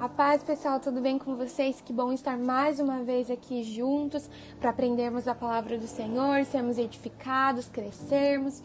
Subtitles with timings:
[0.00, 1.80] A paz, pessoal, tudo bem com vocês?
[1.80, 6.78] Que bom estar mais uma vez aqui juntos para aprendermos a palavra do Senhor, sermos
[6.78, 8.62] edificados, crescermos.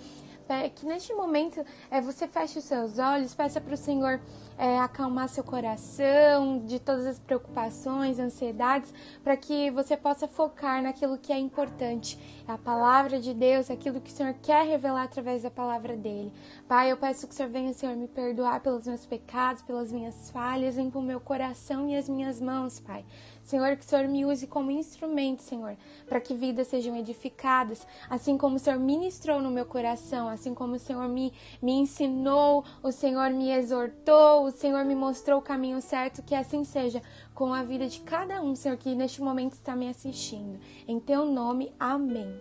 [0.47, 4.21] É, que neste momento é, você feche os seus olhos, peça para o Senhor
[4.57, 8.93] é, acalmar seu coração de todas as preocupações, ansiedades,
[9.23, 12.17] para que você possa focar naquilo que é importante,
[12.47, 16.31] é a palavra de Deus, aquilo que o Senhor quer revelar através da palavra dele.
[16.67, 20.29] Pai, eu peço que o Senhor venha, Senhor, me perdoar pelos meus pecados, pelas minhas
[20.29, 23.05] falhas, limpa o meu coração e as minhas mãos, Pai.
[23.43, 25.75] Senhor, que o Senhor me use como instrumento, Senhor,
[26.07, 30.75] para que vidas sejam edificadas, assim como o Senhor ministrou no meu coração, assim como
[30.75, 35.81] o Senhor me, me ensinou, o Senhor me exortou, o Senhor me mostrou o caminho
[35.81, 37.01] certo, que assim seja
[37.33, 40.59] com a vida de cada um, Senhor, que neste momento está me assistindo.
[40.87, 42.33] Em teu nome, amém.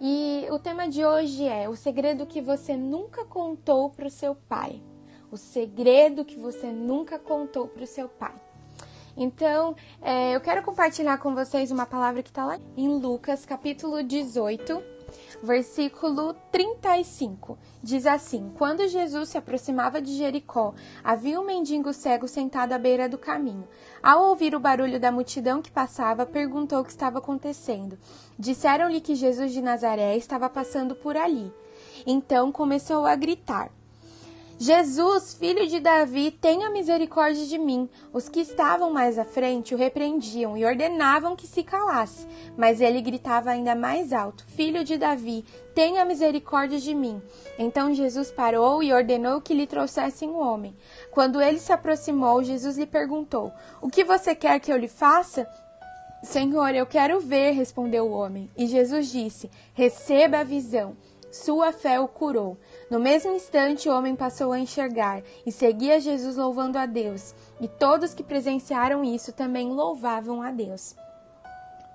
[0.00, 4.34] E o tema de hoje é o segredo que você nunca contou para o seu
[4.34, 4.82] pai.
[5.30, 8.34] O segredo que você nunca contou para o seu pai.
[9.16, 14.02] Então, é, eu quero compartilhar com vocês uma palavra que está lá em Lucas, capítulo
[14.02, 14.91] 18,
[15.42, 17.58] versículo 35.
[17.82, 23.08] Diz assim: Quando Jesus se aproximava de Jericó, havia um mendigo cego sentado à beira
[23.08, 23.66] do caminho.
[24.02, 27.98] Ao ouvir o barulho da multidão que passava, perguntou o que estava acontecendo.
[28.38, 31.52] Disseram-lhe que Jesus de Nazaré estava passando por ali.
[32.06, 33.70] Então começou a gritar.
[34.62, 37.90] Jesus, filho de Davi, tenha misericórdia de mim.
[38.12, 43.00] Os que estavam mais à frente o repreendiam e ordenavam que se calasse, mas ele
[43.00, 47.20] gritava ainda mais alto: Filho de Davi, tenha misericórdia de mim.
[47.58, 50.76] Então Jesus parou e ordenou que lhe trouxessem um homem.
[51.10, 55.44] Quando ele se aproximou, Jesus lhe perguntou: O que você quer que eu lhe faça?
[56.22, 58.48] Senhor, eu quero ver, respondeu o homem.
[58.56, 60.96] E Jesus disse: Receba a visão.
[61.32, 62.58] Sua fé o curou.
[62.90, 67.34] No mesmo instante, o homem passou a enxergar e seguia Jesus louvando a Deus.
[67.58, 70.94] E todos que presenciaram isso também louvavam a Deus.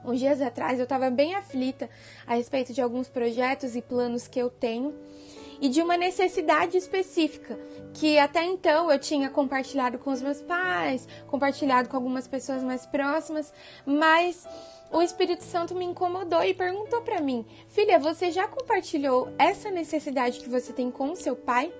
[0.03, 1.88] Uns dias atrás eu estava bem aflita
[2.25, 4.95] a respeito de alguns projetos e planos que eu tenho
[5.61, 7.59] e de uma necessidade específica
[7.93, 12.86] que até então eu tinha compartilhado com os meus pais, compartilhado com algumas pessoas mais
[12.86, 13.54] próximas,
[13.86, 14.48] mas
[14.92, 20.39] o Espírito Santo me incomodou e perguntou para mim: Filha, você já compartilhou essa necessidade
[20.39, 21.73] que você tem com seu pai?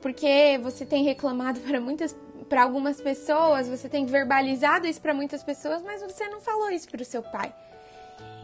[0.00, 2.16] Porque você tem reclamado para muitas
[2.48, 6.88] para algumas pessoas, você tem verbalizado isso para muitas pessoas, mas você não falou isso
[6.88, 7.54] para o seu pai.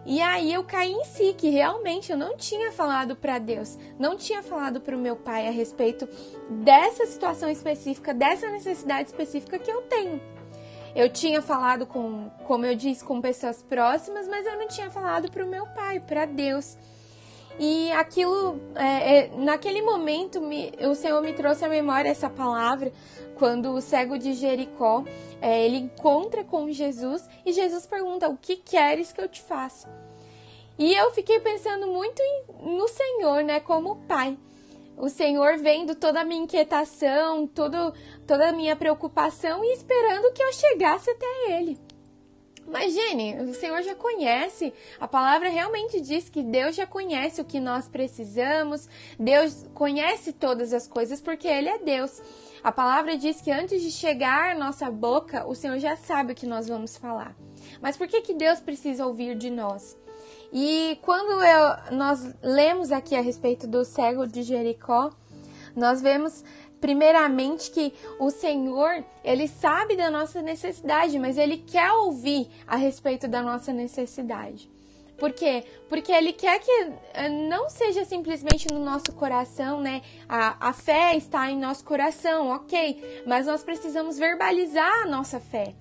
[0.07, 4.17] E aí eu caí em si que realmente eu não tinha falado para Deus, não
[4.17, 6.09] tinha falado para o meu pai a respeito
[6.49, 10.36] dessa situação específica, dessa necessidade específica que eu tenho.
[10.97, 15.31] Eu tinha falado com, como eu disse, com pessoas próximas, mas eu não tinha falado
[15.31, 16.75] para o meu pai, para Deus.
[17.59, 22.91] E aquilo, é, é, naquele momento, me, o Senhor me trouxe à memória essa palavra,
[23.34, 25.05] quando o cego de Jericó,
[25.39, 29.91] é, ele encontra com Jesus e Jesus pergunta, o que queres que eu te faça?
[30.78, 34.39] E eu fiquei pensando muito em, no Senhor, né, como pai
[34.97, 37.93] o Senhor vendo toda a minha inquietação, todo,
[38.27, 41.79] toda a minha preocupação e esperando que eu chegasse até Ele.
[42.91, 47.61] Jenny, o Senhor já conhece, a palavra realmente diz que Deus já conhece o que
[47.61, 52.21] nós precisamos, Deus conhece todas as coisas porque Ele é Deus.
[52.65, 56.34] A palavra diz que antes de chegar à nossa boca, o Senhor já sabe o
[56.34, 57.37] que nós vamos falar.
[57.81, 59.97] Mas por que, que Deus precisa ouvir de nós?
[60.53, 65.11] E quando eu, nós lemos aqui a respeito do cego de Jericó,
[65.75, 66.45] nós vemos
[66.81, 73.27] primeiramente que o Senhor, ele sabe da nossa necessidade, mas ele quer ouvir a respeito
[73.27, 74.71] da nossa necessidade.
[75.19, 75.65] Por quê?
[75.89, 76.71] Porque ele quer que
[77.15, 80.03] eh, não seja simplesmente no nosso coração, né?
[80.28, 85.75] A, a fé está em nosso coração, ok, mas nós precisamos verbalizar a nossa fé.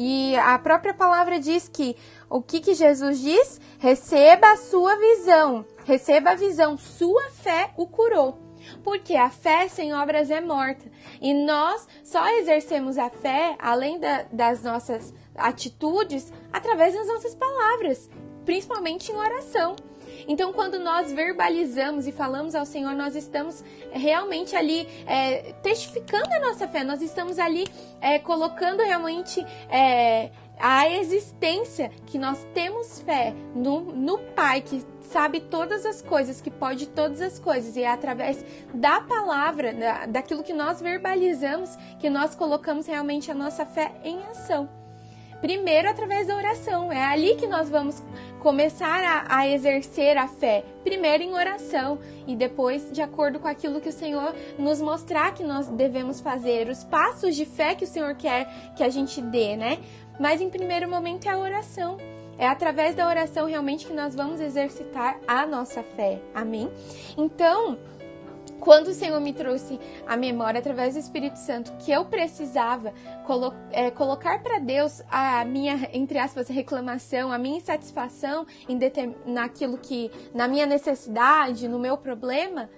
[0.00, 1.96] E a própria palavra diz que
[2.30, 3.60] o que, que Jesus diz?
[3.80, 8.38] Receba a sua visão, receba a visão, sua fé o curou.
[8.84, 10.88] Porque a fé sem obras é morta.
[11.20, 18.08] E nós só exercemos a fé, além da, das nossas atitudes, através das nossas palavras,
[18.44, 19.74] principalmente em oração.
[20.26, 23.62] Então, quando nós verbalizamos e falamos ao Senhor, nós estamos
[23.92, 27.66] realmente ali é, testificando a nossa fé, nós estamos ali
[28.00, 35.40] é, colocando realmente é, a existência que nós temos fé no, no Pai que sabe
[35.40, 38.44] todas as coisas, que pode todas as coisas, e é através
[38.74, 44.18] da palavra, da, daquilo que nós verbalizamos, que nós colocamos realmente a nossa fé em
[44.24, 44.68] ação.
[45.40, 46.90] Primeiro através da oração.
[46.90, 48.02] É ali que nós vamos
[48.38, 50.64] começar a, a, exercer a fé.
[50.82, 55.42] Primeiro em oração e depois de acordo com aquilo que o Senhor nos mostrar que
[55.42, 59.56] nós devemos fazer, os passos de fé que o Senhor quer que a gente dê,
[59.56, 59.78] né?
[60.18, 61.96] Mas em primeiro momento é a oração.
[62.38, 66.20] É através da oração realmente que nós vamos exercitar a nossa fé.
[66.32, 66.70] Amém?
[67.16, 67.76] Então,
[68.60, 72.92] quando o Senhor me trouxe a memória através do Espírito Santo que eu precisava
[73.26, 78.78] colo é, colocar para Deus a minha, entre aspas, reclamação, a minha insatisfação em
[79.26, 82.68] naquilo que, na minha necessidade, no meu problema,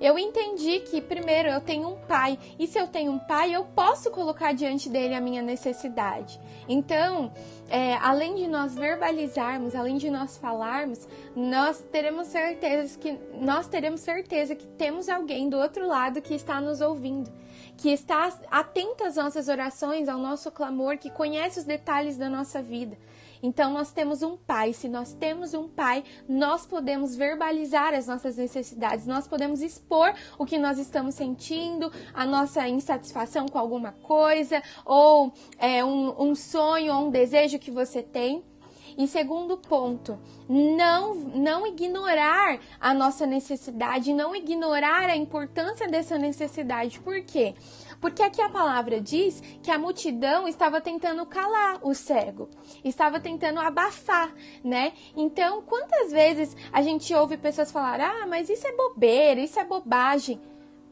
[0.00, 3.64] eu entendi que, primeiro, eu tenho um pai, e se eu tenho um pai, eu
[3.64, 6.40] posso colocar diante dele a minha necessidade.
[6.66, 7.30] Então,
[7.68, 11.06] é, além de nós verbalizarmos, além de nós falarmos,
[11.36, 16.60] nós teremos certeza que nós teremos certeza que temos alguém do outro lado que está
[16.60, 17.30] nos ouvindo,
[17.76, 22.62] que está atento às nossas orações, ao nosso clamor, que conhece os detalhes da nossa
[22.62, 22.96] vida.
[23.42, 24.72] Então nós temos um pai.
[24.72, 30.44] Se nós temos um pai, nós podemos verbalizar as nossas necessidades, nós podemos expor o
[30.44, 36.94] que nós estamos sentindo, a nossa insatisfação com alguma coisa, ou é, um, um sonho
[36.94, 38.44] ou um desejo que você tem.
[38.98, 47.00] E segundo ponto, não, não ignorar a nossa necessidade, não ignorar a importância dessa necessidade.
[47.00, 47.54] Por quê?
[48.00, 52.48] Porque aqui a palavra diz que a multidão estava tentando calar o cego,
[52.82, 54.92] estava tentando abafar, né?
[55.14, 59.64] Então, quantas vezes a gente ouve pessoas falar: ah, mas isso é bobeira, isso é
[59.64, 60.40] bobagem.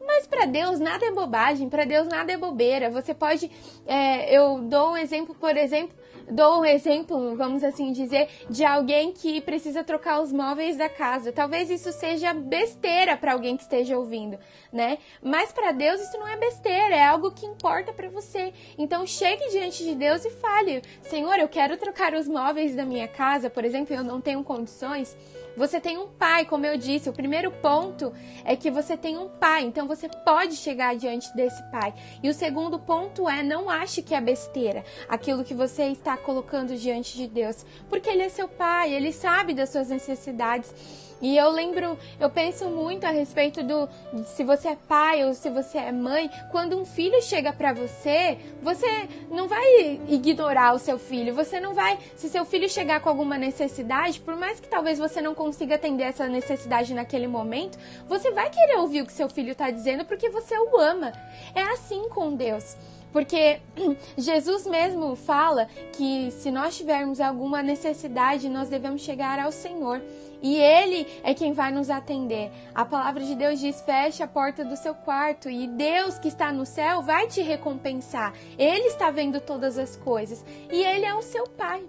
[0.05, 2.89] Mas para Deus nada é bobagem, para Deus nada é bobeira.
[2.89, 3.49] Você pode.
[3.85, 5.95] É, eu dou um exemplo, por exemplo,
[6.29, 11.31] dou um exemplo, vamos assim dizer, de alguém que precisa trocar os móveis da casa.
[11.31, 14.37] Talvez isso seja besteira para alguém que esteja ouvindo,
[14.71, 14.97] né?
[15.21, 18.53] Mas para Deus isso não é besteira, é algo que importa para você.
[18.77, 23.07] Então chegue diante de Deus e fale: Senhor, eu quero trocar os móveis da minha
[23.07, 25.15] casa, por exemplo, eu não tenho condições.
[25.59, 27.09] Você tem um pai, como eu disse.
[27.09, 28.13] O primeiro ponto
[28.45, 31.93] é que você tem um pai, então você pode chegar diante desse pai.
[32.23, 36.77] E o segundo ponto é não ache que é besteira aquilo que você está colocando
[36.77, 40.73] diante de Deus, porque ele é seu pai, ele sabe das suas necessidades.
[41.21, 43.89] E eu lembro, eu penso muito a respeito do
[44.25, 48.37] se você é pai ou se você é mãe, quando um filho chega para você,
[48.61, 48.87] você
[49.29, 53.37] não vai ignorar o seu filho, você não vai, se seu filho chegar com alguma
[53.37, 58.49] necessidade, por mais que talvez você não consiga atender essa necessidade naquele momento, você vai
[58.49, 61.13] querer ouvir o que seu filho está dizendo porque você o ama.
[61.55, 62.75] É assim com Deus.
[63.11, 63.59] Porque
[64.17, 70.01] Jesus mesmo fala que se nós tivermos alguma necessidade, nós devemos chegar ao Senhor.
[70.41, 72.49] E Ele é quem vai nos atender.
[72.73, 76.51] A palavra de Deus diz: feche a porta do seu quarto e Deus que está
[76.51, 78.33] no céu vai te recompensar.
[78.57, 81.83] Ele está vendo todas as coisas e Ele é o seu Pai.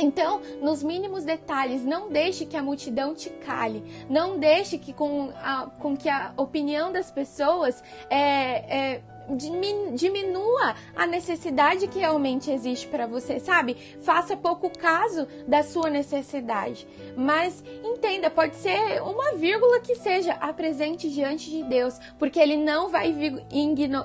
[0.00, 5.30] Então, nos mínimos detalhes, não deixe que a multidão te cale, não deixe que com,
[5.36, 9.02] a, com que a opinião das pessoas é, é
[9.36, 13.76] diminua a necessidade que realmente existe para você, sabe?
[14.02, 16.86] Faça pouco caso da sua necessidade,
[17.16, 22.88] mas entenda, pode ser uma vírgula que seja apresente diante de Deus, porque ele não
[22.88, 23.14] vai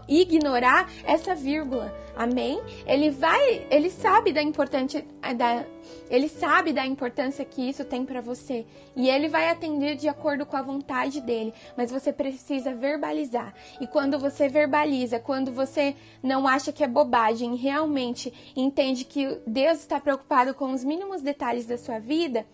[0.08, 1.94] ignorar essa vírgula.
[2.16, 2.62] Amém?
[2.88, 5.06] Ele vai, ele sabe da importância
[5.36, 5.66] da
[6.10, 10.46] ele sabe da importância que isso tem para você e ele vai atender de acordo
[10.46, 13.54] com a vontade dele, mas você precisa verbalizar.
[13.82, 19.80] E quando você verbaliza, quando você não acha que é bobagem, realmente entende que Deus
[19.80, 22.46] está preocupado com os mínimos detalhes da sua vida,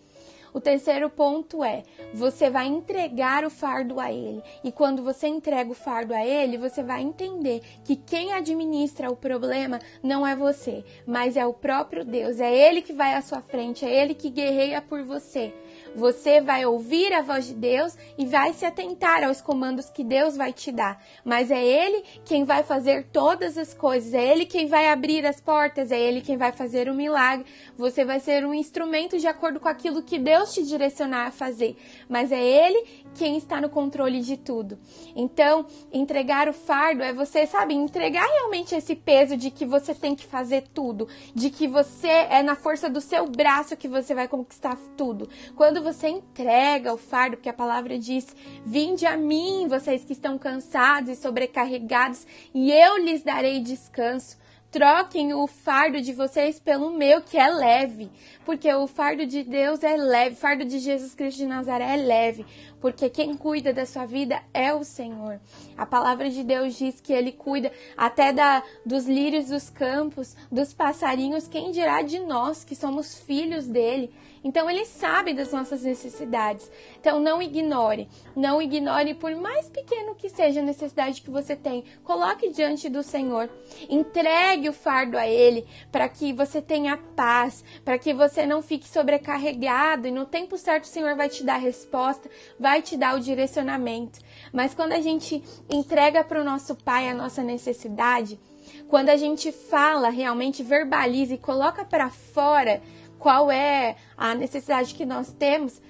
[0.53, 4.43] o terceiro ponto é: você vai entregar o fardo a ele.
[4.63, 9.15] E quando você entrega o fardo a ele, você vai entender que quem administra o
[9.15, 12.39] problema não é você, mas é o próprio Deus.
[12.39, 15.53] É ele que vai à sua frente, é ele que guerreia por você.
[15.93, 20.37] Você vai ouvir a voz de Deus e vai se atentar aos comandos que Deus
[20.37, 21.03] vai te dar.
[21.23, 25.41] Mas é Ele quem vai fazer todas as coisas, é Ele quem vai abrir as
[25.41, 27.45] portas, é Ele quem vai fazer o milagre.
[27.77, 31.75] Você vai ser um instrumento de acordo com aquilo que Deus te direcionar a fazer.
[32.07, 34.79] Mas é Ele quem está no controle de tudo.
[35.15, 40.15] Então, entregar o fardo é você, sabe, entregar realmente esse peso de que você tem
[40.15, 44.27] que fazer tudo, de que você é na força do seu braço que você vai
[44.27, 45.29] conquistar tudo.
[45.55, 50.37] Quando você entrega o fardo, porque a palavra diz: Vinde a mim, vocês que estão
[50.37, 54.39] cansados e sobrecarregados, e eu lhes darei descanso.
[54.71, 58.09] Troquem o fardo de vocês pelo meu, que é leve.
[58.45, 61.97] Porque o fardo de Deus é leve, o fardo de Jesus Cristo de Nazaré é
[61.97, 62.45] leve.
[62.81, 65.39] porque quem cuida da sua vida é o Senhor.
[65.77, 70.73] A palavra de Deus diz que ele cuida até da, dos lírios dos campos, dos
[70.73, 74.11] passarinhos, quem dirá de nós que somos filhos dele.
[74.43, 76.71] Então ele sabe das nossas necessidades.
[76.99, 81.83] Então não ignore, não ignore por mais pequeno que seja a necessidade que você tem.
[82.03, 83.47] Coloque diante do Senhor.
[83.87, 88.87] Entregue o fardo a ele para que você tenha paz, para que você não fique
[88.87, 93.15] sobrecarregado e no tempo certo o Senhor vai te dar a resposta, vai te dar
[93.15, 94.19] o direcionamento.
[94.51, 98.39] Mas quando a gente entrega para o nosso Pai a nossa necessidade,
[98.87, 102.81] quando a gente fala, realmente verbaliza e coloca para fora,
[103.17, 105.81] qual é a necessidade que nós temos,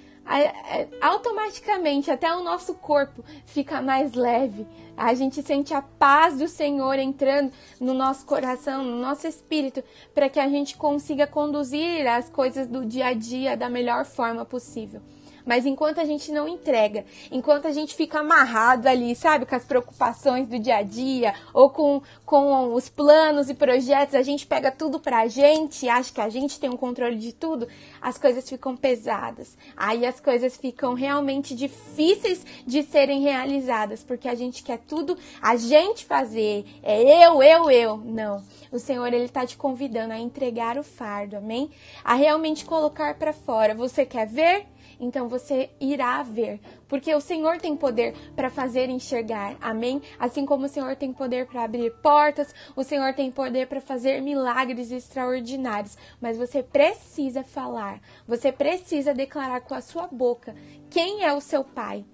[1.01, 4.66] automaticamente até o nosso corpo fica mais leve.
[4.96, 10.30] A gente sente a paz do Senhor entrando no nosso coração, no nosso espírito, para
[10.30, 15.01] que a gente consiga conduzir as coisas do dia a dia da melhor forma possível.
[15.46, 19.66] Mas enquanto a gente não entrega, enquanto a gente fica amarrado ali, sabe, com as
[19.66, 24.72] preocupações do dia a dia, ou com, com os planos e projetos, a gente pega
[24.72, 27.68] tudo pra gente, acha que a gente tem um controle de tudo,
[28.02, 29.58] as coisas ficam pesadas.
[29.76, 35.56] Aí as coisas ficam realmente difíceis de serem realizadas, porque a gente quer tudo a
[35.56, 36.66] gente fazer.
[36.84, 37.98] É eu, eu, eu.
[37.98, 38.44] Não.
[38.72, 41.70] O Senhor, Ele está te convidando a entregar o fardo, amém?
[42.04, 43.76] A realmente colocar para fora.
[43.76, 44.66] Você quer ver?
[45.01, 50.00] Então você irá ver, porque o Senhor tem poder para fazer enxergar, amém?
[50.20, 54.22] Assim como o Senhor tem poder para abrir portas, o Senhor tem poder para fazer
[54.22, 60.55] milagres extraordinários, mas você precisa falar, você precisa declarar com a sua boca
[60.91, 62.05] quem é o seu Pai.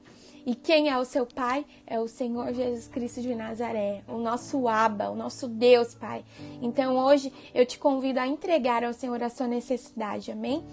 [0.46, 1.66] E quem é o seu Pai?
[1.86, 6.24] É o Senhor Jesus Cristo de Nazaré, o nosso Abba, o nosso Deus, Pai.
[6.62, 10.64] Então hoje eu te convido a entregar ao Senhor a sua necessidade, amém?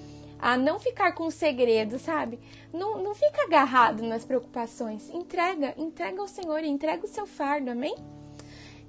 [0.44, 2.38] A não ficar com segredo, sabe?
[2.70, 5.08] Não, não fica agarrado nas preocupações.
[5.08, 7.94] Entrega, entrega ao Senhor, entrega o seu fardo, amém?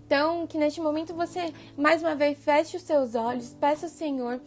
[0.05, 4.41] Então, que neste momento você, mais uma vez, feche os seus olhos, peça ao Senhor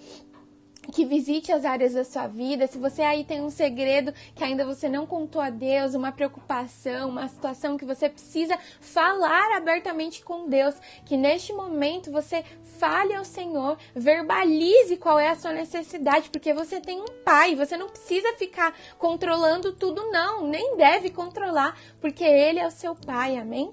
[0.99, 2.67] que visite as áreas da sua vida.
[2.67, 7.09] Se você aí tem um segredo que ainda você não contou a Deus, uma preocupação,
[7.09, 10.75] uma situação que você precisa falar abertamente com Deus,
[11.05, 12.45] que neste momento você
[12.81, 17.76] fale ao Senhor, verbalize qual é a sua necessidade, porque você tem um pai, você
[17.76, 23.37] não precisa ficar controlando tudo não, nem deve controlar, porque ele é o seu pai.
[23.37, 23.73] Amém?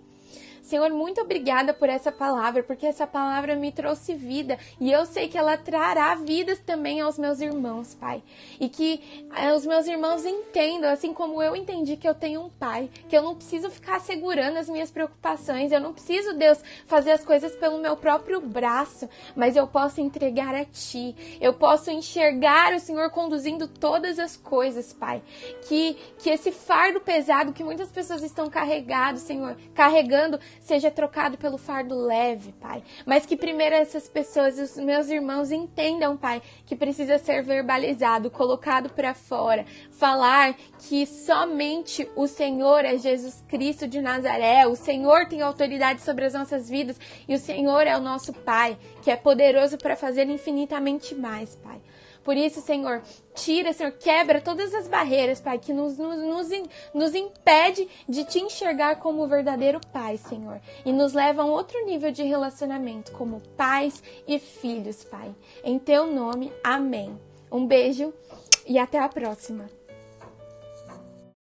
[0.65, 5.27] Senhor, muito obrigada por essa palavra, porque essa palavra me trouxe vida e eu sei
[5.27, 8.24] que ela trará vidas também aos meus irmãos, Pai.
[8.60, 12.50] E que eh, os meus irmãos entendam, assim como eu entendi que eu tenho um
[12.50, 17.12] Pai, que eu não preciso ficar segurando as minhas preocupações, eu não preciso, Deus, fazer
[17.12, 22.74] as coisas pelo meu próprio braço, mas eu posso entregar a Ti, eu posso enxergar
[22.74, 25.22] o Senhor conduzindo todas as coisas, Pai.
[25.67, 31.57] Que, que esse fardo pesado que muitas pessoas estão carregados, Senhor, carregando, seja trocado pelo
[31.57, 32.83] fardo leve, Pai.
[33.05, 38.89] Mas que primeiro essas pessoas, os meus irmãos, entendam, Pai, que precisa ser verbalizado, colocado
[38.89, 39.65] para fora.
[39.91, 40.55] Falar
[40.88, 46.33] que somente o Senhor é Jesus Cristo de Nazaré, o Senhor tem autoridade sobre as
[46.33, 51.15] nossas vidas e o Senhor é o nosso Pai, que é poderoso para fazer infinitamente
[51.15, 51.81] mais, Pai.
[52.25, 53.03] Por isso, Senhor,
[53.36, 56.48] tira, Senhor, quebra todas as barreiras, Pai, que nos, nos, nos,
[56.91, 60.60] nos impede de te enxergar como o verdadeiro Pai, Senhor.
[60.84, 65.36] E nos leva a um outro nível de relacionamento, como pais e filhos, Pai.
[65.63, 67.15] Em teu nome, amém.
[67.51, 68.12] Um beijo
[68.65, 69.70] e até a próxima.